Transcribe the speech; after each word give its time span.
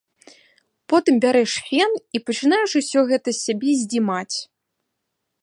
Потым 0.93 1.19
бярэш 1.25 1.53
фен 1.67 1.91
і 2.17 2.23
пачынаеш 2.31 2.71
усё 2.81 2.99
гэта 3.13 3.29
з 3.37 3.41
сябе 3.45 3.71
здзімаць. 3.83 4.35